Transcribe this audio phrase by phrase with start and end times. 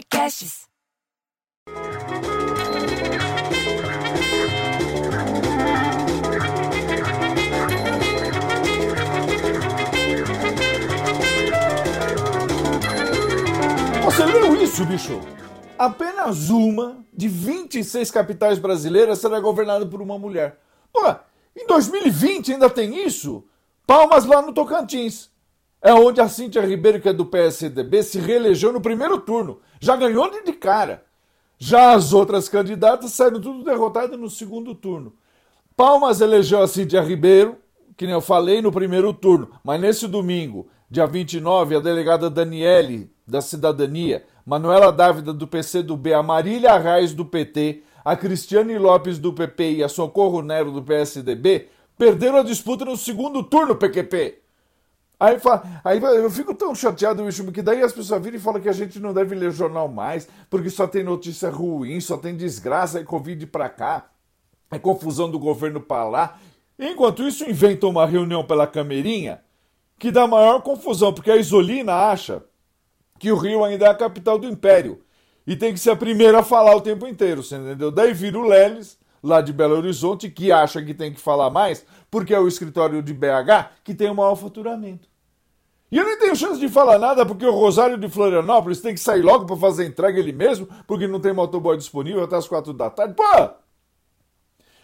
[0.00, 0.66] Podcasts.
[14.04, 15.20] Você leu isso, bicho?
[15.78, 20.58] Apenas uma de 26 capitais brasileiras será governada por uma mulher.
[20.90, 21.14] Pô,
[21.54, 23.44] em 2020 ainda tem isso?
[23.86, 25.30] Palmas lá no Tocantins.
[25.82, 29.60] É onde a Cíntia Ribeiro, que é do PSDB, se reelegeu no primeiro turno.
[29.80, 31.04] Já ganhou de cara.
[31.58, 35.14] Já as outras candidatas saíram tudo derrotadas no segundo turno.
[35.76, 37.56] Palmas elegeu a Cíntia Ribeiro,
[37.96, 39.50] que nem eu falei, no primeiro turno.
[39.64, 46.22] Mas nesse domingo, dia 29, a delegada Daniele, da Cidadania, Manuela Dávida, do PCdoB, a
[46.22, 51.68] Marília Arraes, do PT, a Cristiane Lopes, do PP e a Socorro Nero, do PSDB,
[51.96, 54.39] perderam a disputa no segundo turno, PQP.
[55.20, 55.36] Aí,
[55.84, 58.72] aí eu fico tão chateado, bicho, porque daí as pessoas viram e falam que a
[58.72, 63.04] gente não deve ler jornal mais, porque só tem notícia ruim, só tem desgraça e
[63.04, 64.10] Covid pra cá,
[64.70, 66.38] é confusão do governo pra lá.
[66.78, 69.42] Enquanto isso, inventam uma reunião pela Camerinha
[69.98, 72.42] que dá maior confusão, porque a Isolina acha
[73.18, 75.02] que o Rio ainda é a capital do Império
[75.46, 77.90] e tem que ser a primeira a falar o tempo inteiro, você entendeu?
[77.90, 81.84] Daí vira o Leles, lá de Belo Horizonte, que acha que tem que falar mais,
[82.10, 85.09] porque é o escritório de BH que tem o maior faturamento.
[85.90, 89.00] E eu nem tenho chance de falar nada porque o Rosário de Florianópolis tem que
[89.00, 92.72] sair logo para fazer entrega ele mesmo, porque não tem motoboy disponível até as quatro
[92.72, 93.14] da tarde.
[93.14, 93.24] Pô!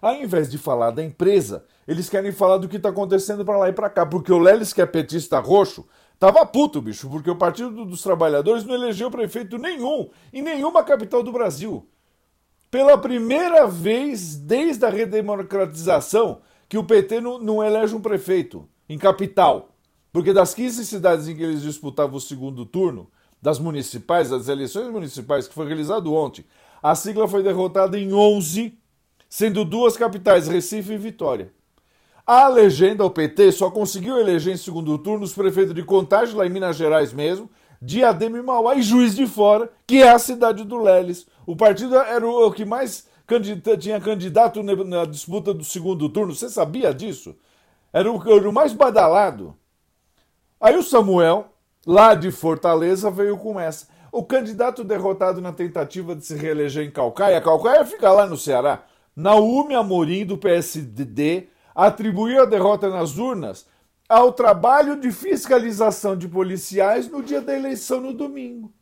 [0.00, 3.68] Ao invés de falar da empresa, eles querem falar do que está acontecendo para lá
[3.68, 5.86] e para cá, porque o Lelis, que é petista roxo,
[6.18, 11.22] tava puto, bicho, porque o Partido dos Trabalhadores não elegeu prefeito nenhum em nenhuma capital
[11.22, 11.88] do Brasil.
[12.70, 18.96] Pela primeira vez desde a redemocratização que o PT não, não elege um prefeito em
[18.96, 19.71] capital.
[20.12, 23.10] Porque das 15 cidades em que eles disputavam o segundo turno,
[23.40, 26.44] das municipais, das eleições municipais, que foi realizado ontem,
[26.82, 28.78] a sigla foi derrotada em 11,
[29.28, 31.52] sendo duas capitais, Recife e Vitória.
[32.24, 36.46] A legenda, o PT, só conseguiu eleger em segundo turno os prefeitos de Contagem, lá
[36.46, 40.62] em Minas Gerais mesmo, Diadema e Mauá e Juiz de Fora, que é a cidade
[40.62, 41.26] do Leles.
[41.44, 43.08] O partido era o que mais
[43.80, 46.32] tinha candidato na disputa do segundo turno.
[46.32, 47.34] Você sabia disso?
[47.92, 49.56] Era o, era o mais badalado.
[50.62, 51.46] Aí o Samuel,
[51.84, 53.88] lá de Fortaleza, veio com essa.
[54.12, 58.84] O candidato derrotado na tentativa de se reeleger em Calcaia, Calcaia fica lá no Ceará,
[59.16, 63.66] Naume Amorim, do PSD, atribuiu a derrota nas urnas
[64.08, 68.72] ao trabalho de fiscalização de policiais no dia da eleição no domingo.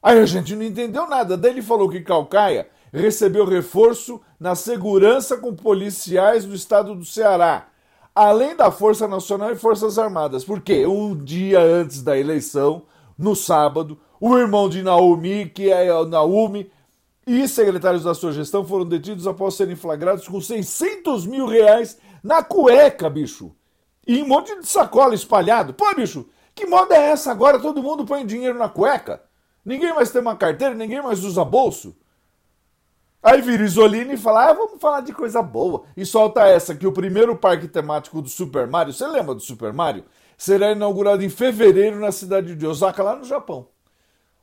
[0.00, 1.36] Aí a gente não entendeu nada.
[1.36, 7.71] Daí ele falou que Calcaia recebeu reforço na segurança com policiais do estado do Ceará
[8.14, 10.44] além da Força Nacional e Forças Armadas.
[10.44, 12.82] Porque um dia antes da eleição,
[13.18, 16.70] no sábado, o irmão de Naomi, que é o Naomi,
[17.26, 22.42] e secretários da sua gestão foram detidos após serem flagrados com 600 mil reais na
[22.42, 23.54] cueca, bicho.
[24.06, 25.72] E um monte de sacola espalhado.
[25.72, 27.60] Pô, bicho, que moda é essa agora?
[27.60, 29.22] Todo mundo põe dinheiro na cueca?
[29.64, 31.96] Ninguém mais tem uma carteira, ninguém mais usa bolso.
[33.22, 35.84] Aí vira Isolini e fala: ah, vamos falar de coisa boa.
[35.96, 39.72] E solta essa: que o primeiro parque temático do Super Mario, você lembra do Super
[39.72, 40.04] Mario?
[40.36, 43.68] Será inaugurado em fevereiro na cidade de Osaka, lá no Japão.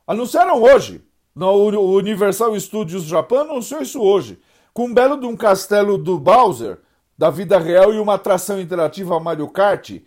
[0.06, 1.04] Anunciaram hoje.
[1.34, 1.52] No
[1.94, 4.40] Universal Studios Japão anunciou isso hoje.
[4.74, 6.78] Com um belo de um castelo do Bowser,
[7.16, 10.00] da vida real, e uma atração interativa Mario Kart.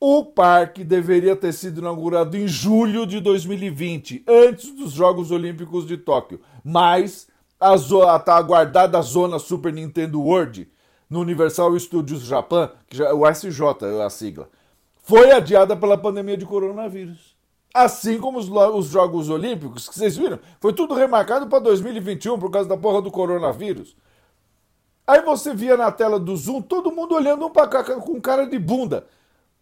[0.00, 5.96] O parque deveria ter sido inaugurado em julho de 2020, antes dos Jogos Olímpicos de
[5.96, 6.40] Tóquio.
[6.64, 7.28] Mas
[7.62, 10.68] a tá aguardada a zona Super Nintendo World
[11.08, 14.48] no Universal Studios Japan, que já, o SJ é a sigla,
[15.02, 17.36] foi adiada pela pandemia de coronavírus.
[17.74, 22.50] Assim como os, os Jogos Olímpicos, que vocês viram, foi tudo remarcado para 2021 por
[22.50, 23.96] causa da porra do coronavírus.
[25.06, 28.46] Aí você via na tela do Zoom todo mundo olhando um pra cá com cara
[28.46, 29.06] de bunda.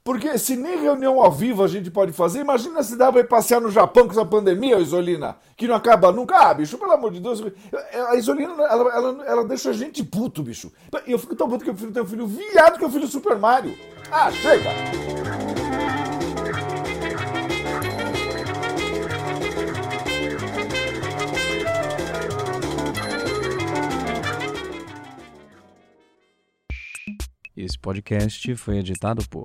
[0.03, 3.61] Porque se nem reunião ao vivo a gente pode fazer, imagina se dá ir passear
[3.61, 6.37] no Japão com essa pandemia, Isolina, que não acaba nunca.
[6.37, 7.43] Ah, bicho, pelo amor de Deus.
[8.09, 10.73] A Isolina, ela, ela, ela deixa a gente puto, bicho.
[11.07, 13.37] Eu fico tão puto que eu prefiro ter um filho viado que o filho Super
[13.37, 13.77] Mario.
[14.11, 14.71] Ah, chega!
[27.55, 29.45] Esse podcast foi editado por